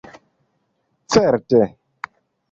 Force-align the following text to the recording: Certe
Certe 1.13 1.61